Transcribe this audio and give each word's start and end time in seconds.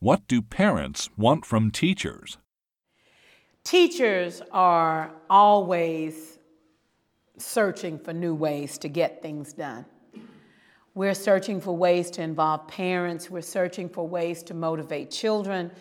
What 0.00 0.28
do 0.28 0.42
parents 0.42 1.10
want 1.16 1.44
from 1.44 1.72
teachers? 1.72 2.38
Teachers 3.64 4.40
are 4.52 5.10
always 5.28 6.38
searching 7.36 7.98
for 7.98 8.12
new 8.12 8.32
ways 8.32 8.78
to 8.78 8.88
get 8.88 9.22
things 9.22 9.52
done. 9.52 9.84
We're 10.94 11.14
searching 11.14 11.60
for 11.60 11.76
ways 11.76 12.12
to 12.12 12.22
involve 12.22 12.68
parents, 12.68 13.28
we're 13.28 13.40
searching 13.40 13.88
for 13.88 14.06
ways 14.06 14.44
to 14.44 14.54
motivate 14.54 15.10
children. 15.10 15.72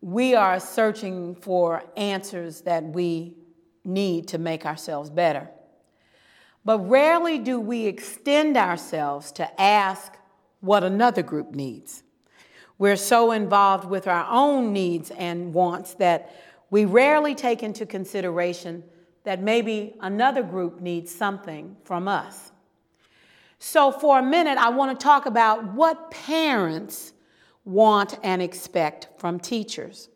We 0.00 0.34
are 0.34 0.58
searching 0.58 1.34
for 1.34 1.84
answers 1.98 2.62
that 2.62 2.82
we 2.82 3.36
need 3.84 4.28
to 4.28 4.38
make 4.38 4.64
ourselves 4.64 5.10
better. 5.10 5.50
But 6.64 6.78
rarely 6.78 7.38
do 7.38 7.60
we 7.60 7.84
extend 7.84 8.56
ourselves 8.56 9.32
to 9.32 9.60
ask 9.60 10.14
what 10.60 10.82
another 10.82 11.22
group 11.22 11.54
needs. 11.54 12.03
We're 12.78 12.96
so 12.96 13.32
involved 13.32 13.88
with 13.88 14.06
our 14.06 14.26
own 14.28 14.72
needs 14.72 15.10
and 15.10 15.54
wants 15.54 15.94
that 15.94 16.34
we 16.70 16.84
rarely 16.84 17.34
take 17.34 17.62
into 17.62 17.86
consideration 17.86 18.82
that 19.22 19.40
maybe 19.40 19.94
another 20.00 20.42
group 20.42 20.80
needs 20.80 21.14
something 21.14 21.76
from 21.84 22.08
us. 22.08 22.52
So, 23.58 23.90
for 23.90 24.18
a 24.18 24.22
minute, 24.22 24.58
I 24.58 24.68
want 24.70 24.98
to 24.98 25.02
talk 25.02 25.26
about 25.26 25.72
what 25.72 26.10
parents 26.10 27.12
want 27.64 28.18
and 28.22 28.42
expect 28.42 29.08
from 29.16 29.40
teachers. 29.40 30.08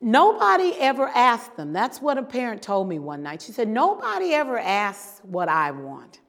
Nobody 0.00 0.74
ever 0.78 1.08
asked 1.08 1.56
them. 1.56 1.72
That's 1.72 2.00
what 2.00 2.18
a 2.18 2.22
parent 2.22 2.62
told 2.62 2.88
me 2.88 2.98
one 2.98 3.22
night. 3.22 3.42
She 3.42 3.52
said, 3.52 3.68
Nobody 3.68 4.34
ever 4.34 4.58
asks 4.58 5.20
what 5.24 5.48
I 5.48 5.70
want. 5.70 6.20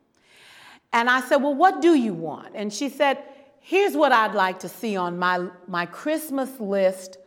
And 0.93 1.09
I 1.09 1.19
said, 1.21 1.37
Well, 1.37 1.53
what 1.53 1.81
do 1.81 1.93
you 1.93 2.13
want? 2.13 2.55
And 2.55 2.73
she 2.73 2.89
said, 2.89 3.21
Here's 3.67 3.97
what 3.97 4.11
I'd 4.11 4.35
like 4.35 4.59
to 4.59 4.69
see 4.69 4.95
on 4.95 5.17
my, 5.17 5.47
my 5.67 5.87
Christmas 5.87 6.59
list 6.59 7.17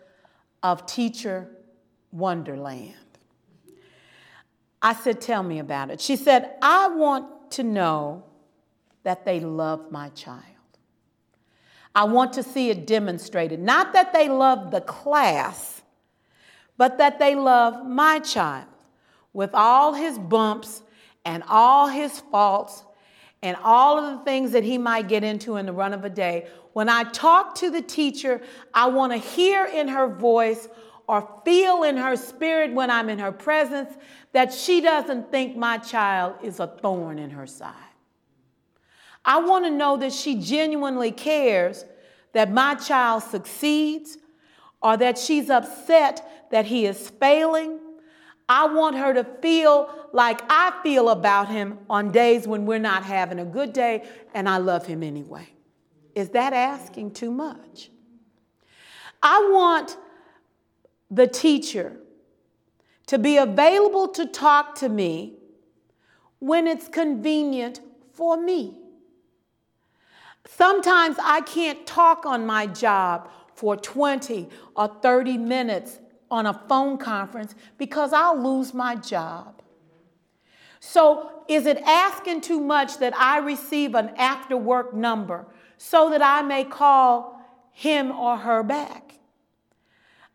of 0.62 0.87
teacher 0.87 1.48
wonderland. 2.12 2.94
I 4.81 4.94
said, 4.94 5.20
Tell 5.20 5.42
me 5.42 5.59
about 5.59 5.91
it. 5.91 6.00
She 6.00 6.14
said, 6.14 6.55
I 6.62 6.91
want 6.91 7.50
to 7.50 7.64
know 7.64 8.22
that 9.03 9.25
they 9.25 9.41
love 9.41 9.91
my 9.91 10.11
child. 10.11 10.44
I 11.92 12.05
want 12.05 12.34
to 12.34 12.44
see 12.44 12.70
it 12.70 12.86
demonstrated. 12.86 13.59
Not 13.59 13.92
that 13.94 14.12
they 14.12 14.28
love 14.28 14.70
the 14.70 14.83
class, 14.83 15.83
but 16.77 16.98
that 16.98 17.19
they 17.19 17.34
love 17.34 17.84
my 17.84 18.20
child 18.20 18.69
with 19.33 19.50
all 19.55 19.92
his 19.92 20.16
bumps 20.20 20.83
and 21.25 21.42
all 21.48 21.89
his 21.89 22.20
faults 22.31 22.84
and 23.42 23.56
all 23.62 23.98
of 23.98 24.19
the 24.19 24.25
things 24.25 24.53
that 24.53 24.64
he 24.64 24.78
might 24.78 25.08
get 25.08 25.22
into 25.22 25.56
in 25.56 25.67
the 25.67 25.72
run 25.72 25.92
of 25.92 26.05
a 26.05 26.11
day. 26.11 26.48
When 26.72 26.89
I 26.89 27.05
talk 27.05 27.55
to 27.56 27.70
the 27.70 27.83
teacher, 27.83 28.41
I 28.75 28.86
want 28.86 29.12
to 29.12 29.19
hear 29.19 29.64
in 29.67 29.89
her 29.89 30.08
voice 30.08 30.69
or 31.06 31.28
feel 31.44 31.84
in 31.84 31.97
her 31.97 32.16
spirit 32.16 32.72
when 32.72 32.91
I'm 32.91 33.09
in 33.09 33.19
her 33.19 33.33
presence 33.33 33.91
that 34.33 34.53
she 34.53 34.81
doesn't 34.81 35.31
think 35.31 35.56
my 35.56 35.78
child 35.78 36.34
is 36.42 36.61
a 36.61 36.66
thorn 36.66 37.19
in 37.19 37.31
her 37.31 37.47
side. 37.47 37.75
I 39.25 39.41
want 39.41 39.64
to 39.64 39.70
know 39.70 39.97
that 39.97 40.12
she 40.12 40.36
genuinely 40.36 41.11
cares 41.11 41.84
that 42.33 42.53
my 42.53 42.75
child 42.75 43.22
succeeds 43.22 44.19
or 44.83 44.97
that 44.97 45.19
she's 45.19 45.50
upset 45.50 46.48
that 46.50 46.66
he 46.66 46.86
is 46.86 47.11
failing. 47.11 47.78
I 48.48 48.66
want 48.66 48.96
her 48.96 49.12
to 49.12 49.24
feel 49.42 49.92
like 50.12 50.41
I 50.48 50.72
feel 50.82 51.10
about 51.10 51.48
him 51.48 51.78
on 51.91 52.10
days 52.10 52.48
when 52.48 52.64
we're 52.64 52.78
not 52.78 53.04
having 53.04 53.38
a 53.38 53.44
good 53.44 53.72
day 53.72 54.08
and 54.32 54.48
I 54.48 54.56
love 54.56 54.86
him 54.86 55.02
anyway. 55.02 55.48
Is 56.14 56.30
that 56.30 56.52
asking 56.52 57.12
too 57.12 57.30
much? 57.30 57.91
I 59.22 59.50
want 59.52 59.98
the 61.10 61.26
teacher 61.26 61.96
to 63.06 63.19
be 63.19 63.36
available 63.36 64.08
to 64.08 64.26
talk 64.26 64.74
to 64.76 64.88
me 64.88 65.34
when 66.38 66.66
it's 66.66 66.88
convenient 66.88 67.81
for 68.12 68.37
me. 68.41 68.78
Sometimes 70.47 71.16
I 71.22 71.42
can't 71.42 71.87
talk 71.87 72.25
on 72.25 72.47
my 72.47 72.66
job 72.66 73.31
for 73.54 73.76
20 73.76 74.48
or 74.76 74.88
30 75.03 75.37
minutes 75.37 75.98
on 76.31 76.47
a 76.47 76.55
phone 76.69 76.99
conference 76.99 77.55
because 77.77 78.12
I'll 78.12 78.41
lose 78.41 78.75
my 78.75 78.94
job. 78.97 79.62
So, 80.81 81.31
is 81.49 81.66
it 81.66 81.78
asking 81.78 82.43
too 82.43 82.61
much 82.61 82.99
that 82.99 83.16
I 83.16 83.39
receive 83.39 83.94
an 83.94 84.11
after 84.16 84.56
work 84.56 84.94
number 84.94 85.47
so 85.77 86.11
that 86.11 86.22
I 86.22 86.43
may 86.43 86.65
call 86.65 87.41
him 87.72 88.12
or 88.12 88.37
her 88.37 88.62
back? 88.62 89.15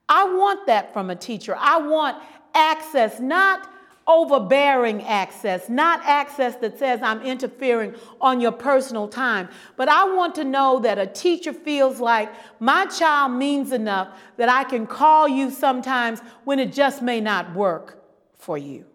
I 0.10 0.26
want 0.26 0.68
that 0.68 0.92
from 0.92 1.10
a 1.10 1.16
teacher. 1.16 1.56
I 1.58 1.78
want 1.78 2.22
access, 2.54 3.20
not 3.20 3.73
overbearing 4.06 5.04
access, 5.04 5.70
not 5.70 6.02
access 6.04 6.56
that 6.58 6.78
says 6.78 7.02
I'm 7.02 7.22
interfering 7.22 7.96
on 8.20 8.42
your 8.42 8.52
personal 8.52 9.08
time. 9.08 9.50
But 9.78 9.90
I 9.90 10.04
want 10.14 10.36
to 10.36 10.44
know 10.44 10.80
that 10.80 11.00
a 11.00 11.08
teacher 11.08 11.54
feels 11.54 12.00
like 12.00 12.32
my 12.60 12.86
child 12.86 13.32
means 13.34 13.72
enough 13.72 14.10
that 14.38 14.50
I 14.50 14.66
can 14.66 14.86
call 14.88 15.28
you 15.28 15.50
sometimes 15.50 16.20
when 16.44 16.60
it 16.60 16.74
just 16.74 17.02
may 17.02 17.22
not 17.22 17.56
work 17.56 18.04
for 18.38 18.58
you, 18.58 18.86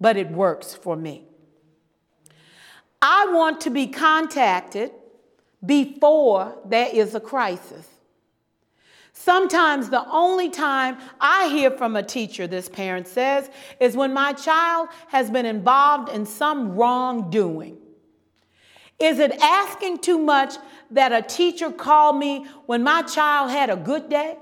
but 0.00 0.16
it 0.16 0.30
works 0.30 0.74
for 0.74 0.96
me. 0.96 1.24
I 3.00 3.26
want 3.32 3.60
to 3.62 3.70
be 3.70 3.86
contacted 3.86 4.90
before 5.64 6.58
there 6.66 6.88
is 6.92 7.14
a 7.14 7.20
crisis. 7.20 7.93
Sometimes 9.16 9.88
the 9.88 10.06
only 10.10 10.50
time 10.50 10.98
I 11.20 11.48
hear 11.48 11.70
from 11.70 11.94
a 11.94 12.02
teacher, 12.02 12.46
this 12.46 12.68
parent 12.68 13.06
says, 13.06 13.48
is 13.80 13.96
when 13.96 14.12
my 14.12 14.32
child 14.32 14.88
has 15.08 15.30
been 15.30 15.46
involved 15.46 16.10
in 16.10 16.26
some 16.26 16.74
wrongdoing. 16.74 17.78
Is 18.98 19.20
it 19.20 19.32
asking 19.40 19.98
too 19.98 20.18
much 20.18 20.56
that 20.90 21.12
a 21.12 21.22
teacher 21.22 21.70
call 21.70 22.12
me 22.12 22.46
when 22.66 22.82
my 22.82 23.02
child 23.02 23.50
had 23.50 23.70
a 23.70 23.76
good 23.76 24.10
day? 24.10 24.36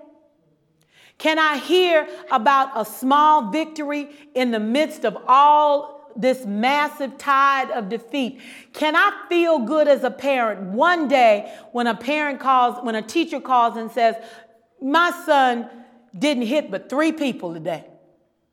Can 1.18 1.38
I 1.38 1.58
hear 1.58 2.08
about 2.30 2.72
a 2.74 2.84
small 2.84 3.50
victory 3.50 4.08
in 4.34 4.50
the 4.50 4.58
midst 4.58 5.04
of 5.04 5.16
all 5.28 6.10
this 6.16 6.44
massive 6.44 7.16
tide 7.18 7.70
of 7.70 7.88
defeat? 7.88 8.40
Can 8.72 8.96
I 8.96 9.12
feel 9.28 9.60
good 9.60 9.86
as 9.86 10.02
a 10.02 10.10
parent 10.10 10.62
one 10.72 11.08
day 11.08 11.54
when 11.72 11.86
a 11.86 11.94
parent 11.94 12.40
calls, 12.40 12.82
when 12.84 12.94
a 12.94 13.02
teacher 13.02 13.40
calls 13.40 13.76
and 13.76 13.90
says, 13.90 14.16
my 14.82 15.10
son 15.24 15.68
didn't 16.16 16.46
hit 16.46 16.70
but 16.70 16.88
three 16.88 17.12
people 17.12 17.54
today. 17.54 17.84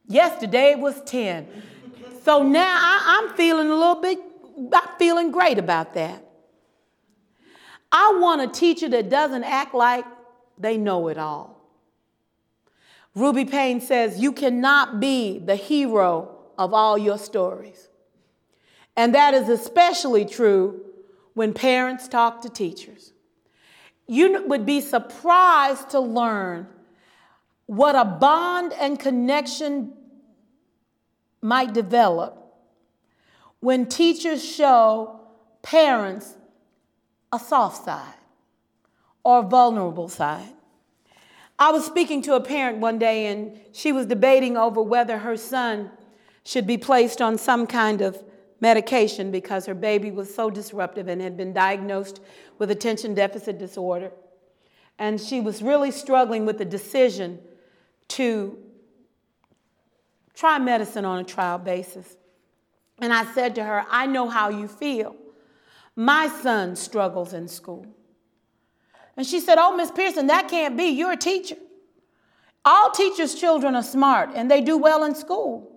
Yesterday 0.07 0.71
it 0.71 0.79
was 0.79 1.01
10. 1.03 1.47
So 2.23 2.43
now 2.43 2.77
I, 2.79 3.23
am 3.23 3.35
feeling 3.35 3.69
a 3.69 3.75
little 3.75 4.01
bit, 4.01 4.19
I'm 4.73 4.97
feeling 4.97 5.31
great 5.31 5.57
about 5.57 5.93
that. 5.95 6.23
I 7.91 8.17
want 8.19 8.41
a 8.41 8.47
teacher 8.47 8.87
that 8.89 9.09
doesn't 9.09 9.43
act 9.43 9.73
like 9.73 10.05
they 10.57 10.77
know 10.77 11.07
it 11.07 11.17
all. 11.17 11.59
Ruby 13.15 13.45
Payne 13.45 13.81
says, 13.81 14.19
You 14.19 14.31
cannot 14.31 14.99
be 14.99 15.39
the 15.39 15.55
hero 15.55 16.37
of 16.57 16.73
all 16.73 16.97
your 16.97 17.17
stories. 17.17 17.89
And 18.95 19.15
that 19.15 19.33
is 19.33 19.49
especially 19.49 20.25
true 20.25 20.81
when 21.33 21.53
parents 21.53 22.07
talk 22.07 22.41
to 22.41 22.49
teachers 22.49 23.13
you 24.09 24.43
would 24.47 24.65
be 24.65 24.81
surprised 24.81 25.91
to 25.91 25.99
learn 25.99 26.67
what 27.67 27.95
a 27.95 28.03
bond 28.03 28.73
and 28.73 28.99
connection 28.99 29.93
might 31.43 31.73
develop 31.73 32.35
when 33.59 33.85
teachers 33.85 34.43
show 34.43 35.19
parents 35.61 36.33
a 37.31 37.37
soft 37.37 37.85
side 37.85 38.15
or 39.23 39.43
vulnerable 39.43 40.09
side. 40.09 40.53
I 41.59 41.71
was 41.71 41.85
speaking 41.85 42.23
to 42.23 42.33
a 42.33 42.41
parent 42.41 42.79
one 42.79 42.97
day 42.97 43.27
and 43.27 43.59
she 43.73 43.91
was 43.91 44.07
debating 44.07 44.57
over 44.57 44.81
whether 44.81 45.19
her 45.19 45.37
son 45.37 45.91
should 46.43 46.65
be 46.65 46.79
placed 46.79 47.21
on 47.21 47.37
some 47.37 47.67
kind 47.67 48.01
of 48.01 48.23
medication 48.61 49.31
because 49.31 49.65
her 49.65 49.73
baby 49.73 50.11
was 50.11 50.33
so 50.33 50.49
disruptive 50.49 51.07
and 51.07 51.21
had 51.21 51.37
been 51.37 51.53
diagnosed 51.53 52.19
with 52.57 52.71
attention 52.71 53.13
deficit 53.13 53.57
disorder. 53.57 54.11
And 54.97 55.19
she 55.19 55.39
was 55.39 55.61
really 55.61 55.91
struggling 55.91 56.45
with 56.45 56.57
the 56.57 56.65
decision 56.65 57.39
to 58.09 58.57
try 60.33 60.59
medicine 60.59 61.05
on 61.05 61.19
a 61.19 61.23
trial 61.23 61.57
basis. 61.57 62.17
And 62.99 63.13
I 63.13 63.25
said 63.33 63.55
to 63.55 63.63
her, 63.63 63.85
I 63.89 64.07
know 64.07 64.27
how 64.27 64.49
you 64.49 64.67
feel. 64.67 65.15
My 65.95 66.27
son 66.27 66.75
struggles 66.75 67.33
in 67.33 67.47
school. 67.47 67.85
And 69.15 69.25
she 69.25 69.39
said, 69.39 69.57
Oh, 69.57 69.75
Miss 69.75 69.91
Pierson, 69.91 70.27
that 70.27 70.47
can't 70.47 70.77
be. 70.77 70.85
You're 70.85 71.13
a 71.13 71.17
teacher. 71.17 71.57
All 72.63 72.91
teachers' 72.91 73.35
children 73.35 73.75
are 73.75 73.83
smart 73.83 74.31
and 74.35 74.49
they 74.49 74.61
do 74.61 74.77
well 74.77 75.03
in 75.03 75.15
school. 75.15 75.71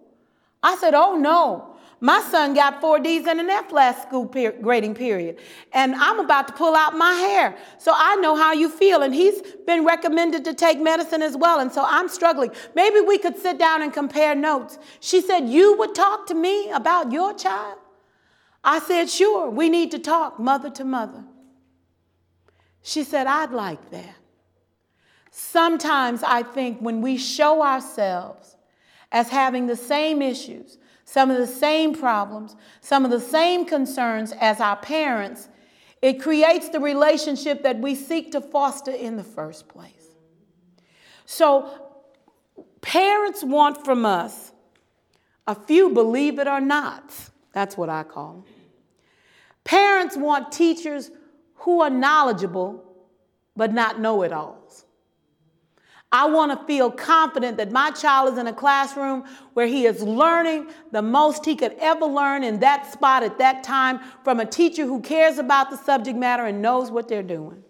I 0.62 0.76
said, 0.76 0.94
Oh, 0.94 1.16
no. 1.16 1.71
My 2.04 2.20
son 2.20 2.52
got 2.52 2.80
four 2.80 2.98
D's 2.98 3.28
and 3.28 3.38
an 3.38 3.48
F 3.48 3.70
last 3.70 4.02
school 4.02 4.26
per- 4.26 4.50
grading 4.50 4.96
period. 4.96 5.38
And 5.72 5.94
I'm 5.94 6.18
about 6.18 6.48
to 6.48 6.52
pull 6.52 6.74
out 6.74 6.98
my 6.98 7.12
hair. 7.12 7.56
So 7.78 7.92
I 7.94 8.16
know 8.16 8.34
how 8.34 8.52
you 8.52 8.68
feel. 8.68 9.02
And 9.02 9.14
he's 9.14 9.40
been 9.68 9.84
recommended 9.84 10.44
to 10.46 10.52
take 10.52 10.80
medicine 10.80 11.22
as 11.22 11.36
well. 11.36 11.60
And 11.60 11.70
so 11.70 11.84
I'm 11.86 12.08
struggling. 12.08 12.50
Maybe 12.74 12.98
we 12.98 13.18
could 13.18 13.38
sit 13.38 13.56
down 13.56 13.82
and 13.82 13.92
compare 13.92 14.34
notes. 14.34 14.80
She 14.98 15.20
said, 15.20 15.48
You 15.48 15.78
would 15.78 15.94
talk 15.94 16.26
to 16.26 16.34
me 16.34 16.72
about 16.72 17.12
your 17.12 17.34
child? 17.34 17.78
I 18.64 18.80
said, 18.80 19.08
Sure, 19.08 19.48
we 19.48 19.68
need 19.68 19.92
to 19.92 20.00
talk 20.00 20.40
mother 20.40 20.70
to 20.70 20.84
mother. 20.84 21.22
She 22.82 23.04
said, 23.04 23.28
I'd 23.28 23.52
like 23.52 23.92
that. 23.92 24.16
Sometimes 25.30 26.24
I 26.24 26.42
think 26.42 26.80
when 26.80 27.00
we 27.00 27.16
show 27.16 27.62
ourselves 27.62 28.56
as 29.12 29.28
having 29.28 29.68
the 29.68 29.76
same 29.76 30.20
issues, 30.20 30.78
some 31.04 31.30
of 31.30 31.38
the 31.38 31.46
same 31.46 31.94
problems, 31.94 32.56
some 32.80 33.04
of 33.04 33.10
the 33.10 33.20
same 33.20 33.64
concerns 33.64 34.32
as 34.32 34.60
our 34.60 34.76
parents, 34.76 35.48
it 36.00 36.20
creates 36.20 36.68
the 36.68 36.80
relationship 36.80 37.62
that 37.62 37.78
we 37.78 37.94
seek 37.94 38.32
to 38.32 38.40
foster 38.40 38.90
in 38.90 39.16
the 39.16 39.24
first 39.24 39.68
place. 39.68 40.08
So, 41.26 41.70
parents 42.80 43.44
want 43.44 43.84
from 43.84 44.04
us 44.04 44.52
a 45.46 45.54
few 45.54 45.90
believe 45.90 46.38
it 46.38 46.46
or 46.46 46.60
not. 46.60 47.12
That's 47.52 47.76
what 47.76 47.88
I 47.88 48.02
call 48.02 48.34
them. 48.34 48.44
Parents 49.64 50.16
want 50.16 50.50
teachers 50.50 51.10
who 51.56 51.80
are 51.80 51.90
knowledgeable 51.90 52.84
but 53.56 53.72
not 53.72 54.00
know 54.00 54.22
it 54.22 54.32
alls. 54.32 54.84
I 56.14 56.26
want 56.26 56.52
to 56.52 56.66
feel 56.66 56.90
confident 56.90 57.56
that 57.56 57.72
my 57.72 57.90
child 57.90 58.34
is 58.34 58.38
in 58.38 58.46
a 58.46 58.52
classroom 58.52 59.24
where 59.54 59.66
he 59.66 59.86
is 59.86 60.02
learning 60.02 60.68
the 60.90 61.00
most 61.00 61.46
he 61.46 61.56
could 61.56 61.74
ever 61.80 62.04
learn 62.04 62.44
in 62.44 62.60
that 62.60 62.92
spot 62.92 63.22
at 63.22 63.38
that 63.38 63.64
time 63.64 63.98
from 64.22 64.38
a 64.38 64.44
teacher 64.44 64.84
who 64.84 65.00
cares 65.00 65.38
about 65.38 65.70
the 65.70 65.76
subject 65.78 66.18
matter 66.18 66.44
and 66.44 66.60
knows 66.60 66.90
what 66.90 67.08
they're 67.08 67.22
doing. 67.22 67.64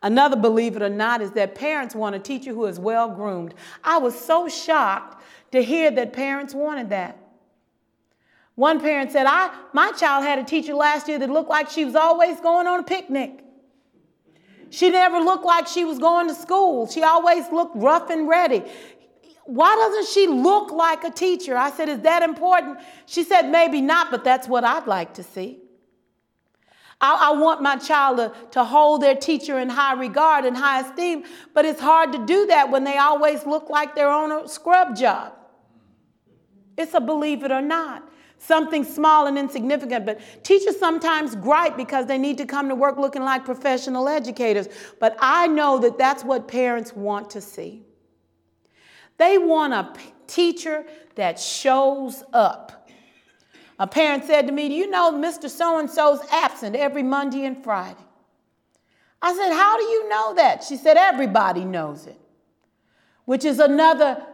Another, 0.00 0.36
believe 0.36 0.76
it 0.76 0.82
or 0.82 0.88
not, 0.88 1.22
is 1.22 1.32
that 1.32 1.56
parents 1.56 1.94
want 1.94 2.14
a 2.14 2.20
teacher 2.20 2.52
who 2.52 2.66
is 2.66 2.78
well 2.78 3.08
groomed. 3.08 3.54
I 3.82 3.98
was 3.98 4.16
so 4.18 4.48
shocked 4.48 5.20
to 5.50 5.62
hear 5.62 5.90
that 5.90 6.12
parents 6.12 6.54
wanted 6.54 6.90
that. 6.90 7.18
One 8.54 8.80
parent 8.80 9.10
said, 9.10 9.26
I, 9.26 9.52
My 9.72 9.90
child 9.92 10.24
had 10.24 10.38
a 10.38 10.44
teacher 10.44 10.74
last 10.74 11.08
year 11.08 11.18
that 11.18 11.30
looked 11.30 11.50
like 11.50 11.68
she 11.68 11.84
was 11.84 11.96
always 11.96 12.38
going 12.40 12.68
on 12.68 12.80
a 12.80 12.84
picnic. 12.84 13.43
She 14.70 14.90
never 14.90 15.18
looked 15.18 15.44
like 15.44 15.66
she 15.66 15.84
was 15.84 15.98
going 15.98 16.28
to 16.28 16.34
school. 16.34 16.86
She 16.86 17.02
always 17.02 17.50
looked 17.50 17.76
rough 17.76 18.10
and 18.10 18.28
ready. 18.28 18.62
Why 19.44 19.74
doesn't 19.76 20.12
she 20.12 20.26
look 20.26 20.70
like 20.70 21.04
a 21.04 21.10
teacher? 21.10 21.56
I 21.56 21.70
said, 21.70 21.88
Is 21.88 22.00
that 22.00 22.22
important? 22.22 22.78
She 23.06 23.24
said, 23.24 23.50
Maybe 23.50 23.80
not, 23.80 24.10
but 24.10 24.24
that's 24.24 24.48
what 24.48 24.64
I'd 24.64 24.86
like 24.86 25.14
to 25.14 25.22
see. 25.22 25.58
I, 27.00 27.30
I, 27.30 27.38
want 27.38 27.60
my 27.60 27.76
child 27.76 28.16
to, 28.18 28.32
to 28.52 28.64
hold 28.64 29.02
their 29.02 29.16
teacher 29.16 29.58
in 29.58 29.68
high 29.68 29.94
regard 29.94 30.44
and 30.44 30.56
high 30.56 30.80
esteem, 30.80 31.24
but 31.52 31.64
it's 31.66 31.80
hard 31.80 32.12
to 32.12 32.24
do 32.24 32.46
that 32.46 32.70
when 32.70 32.84
they 32.84 32.96
always 32.96 33.44
look 33.44 33.68
like 33.68 33.94
they're 33.94 34.08
on 34.08 34.32
a 34.32 34.48
scrub 34.48 34.96
job. 34.96 35.34
It's 36.78 36.94
a 36.94 37.00
believe 37.00 37.44
it 37.44 37.52
or 37.52 37.60
not 37.60 38.08
something 38.46 38.84
small 38.84 39.26
and 39.26 39.38
insignificant. 39.38 40.06
But 40.06 40.20
teachers 40.42 40.78
sometimes 40.78 41.34
gripe 41.36 41.76
because 41.76 42.06
they 42.06 42.18
need 42.18 42.38
to 42.38 42.46
come 42.46 42.68
to 42.68 42.74
work 42.74 42.98
looking 42.98 43.22
like 43.22 43.44
professional 43.44 44.08
educators. 44.08 44.68
But 45.00 45.16
I 45.20 45.46
know 45.46 45.78
that 45.78 45.98
that's 45.98 46.24
what 46.24 46.48
parents 46.48 46.94
want 46.94 47.30
to 47.30 47.40
see. 47.40 47.82
They 49.16 49.38
want 49.38 49.72
a 49.72 49.92
teacher 50.26 50.84
that 51.14 51.38
shows 51.38 52.24
up. 52.32 52.88
A 53.78 53.86
parent 53.86 54.24
said 54.24 54.46
to 54.46 54.52
me, 54.52 54.68
Do 54.68 54.74
you 54.74 54.90
know 54.90 55.12
Mr. 55.12 55.48
So 55.48 55.78
and 55.78 55.90
so's 55.90 56.20
absent 56.30 56.76
every 56.76 57.02
Monday 57.02 57.44
and 57.44 57.62
Friday? 57.62 57.98
I 59.20 59.34
said, 59.34 59.52
How 59.52 59.76
do 59.76 59.84
you 59.84 60.08
know 60.08 60.34
that? 60.34 60.62
She 60.64 60.76
said, 60.76 60.96
Everybody 60.96 61.64
knows 61.64 62.06
it, 62.06 62.20
which 63.24 63.44
is 63.44 63.58
another 63.58 64.24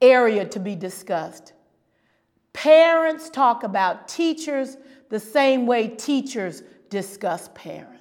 area 0.00 0.44
to 0.46 0.58
be 0.58 0.74
discussed. 0.74 1.52
Parents 2.52 3.30
talk 3.30 3.62
about 3.62 4.08
teachers 4.08 4.76
the 5.08 5.20
same 5.20 5.66
way 5.66 5.88
teachers 5.88 6.62
discuss 6.88 7.48
parents. 7.54 8.00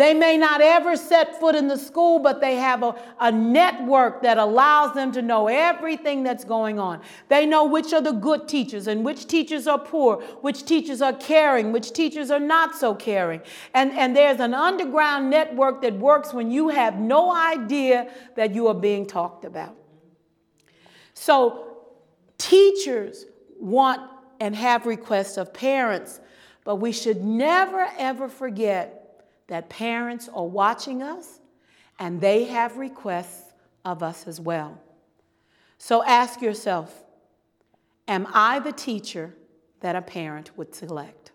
They 0.00 0.14
may 0.14 0.38
not 0.38 0.62
ever 0.62 0.96
set 0.96 1.38
foot 1.38 1.54
in 1.54 1.68
the 1.68 1.76
school, 1.76 2.20
but 2.20 2.40
they 2.40 2.54
have 2.54 2.82
a, 2.82 2.94
a 3.20 3.30
network 3.30 4.22
that 4.22 4.38
allows 4.38 4.94
them 4.94 5.12
to 5.12 5.20
know 5.20 5.48
everything 5.48 6.22
that's 6.22 6.42
going 6.42 6.78
on. 6.78 7.02
They 7.28 7.44
know 7.44 7.66
which 7.66 7.92
are 7.92 8.00
the 8.00 8.12
good 8.12 8.48
teachers 8.48 8.86
and 8.86 9.04
which 9.04 9.26
teachers 9.26 9.66
are 9.66 9.78
poor, 9.78 10.22
which 10.40 10.64
teachers 10.64 11.02
are 11.02 11.12
caring, 11.12 11.70
which 11.70 11.92
teachers 11.92 12.30
are 12.30 12.40
not 12.40 12.74
so 12.74 12.94
caring. 12.94 13.42
And, 13.74 13.92
and 13.92 14.16
there's 14.16 14.40
an 14.40 14.54
underground 14.54 15.28
network 15.28 15.82
that 15.82 15.98
works 15.98 16.32
when 16.32 16.50
you 16.50 16.70
have 16.70 16.98
no 16.98 17.34
idea 17.34 18.10
that 18.36 18.54
you 18.54 18.68
are 18.68 18.74
being 18.74 19.04
talked 19.04 19.44
about. 19.44 19.76
So 21.12 21.69
Teachers 22.40 23.26
want 23.58 24.00
and 24.40 24.56
have 24.56 24.86
requests 24.86 25.36
of 25.36 25.52
parents, 25.52 26.20
but 26.64 26.76
we 26.76 26.90
should 26.90 27.22
never 27.22 27.86
ever 27.98 28.28
forget 28.28 29.26
that 29.48 29.68
parents 29.68 30.28
are 30.32 30.46
watching 30.46 31.02
us 31.02 31.40
and 31.98 32.18
they 32.18 32.44
have 32.44 32.78
requests 32.78 33.52
of 33.84 34.02
us 34.02 34.26
as 34.26 34.40
well. 34.40 34.80
So 35.76 36.02
ask 36.02 36.40
yourself 36.40 37.04
Am 38.08 38.26
I 38.32 38.58
the 38.58 38.72
teacher 38.72 39.34
that 39.80 39.94
a 39.94 40.02
parent 40.02 40.56
would 40.56 40.74
select? 40.74 41.29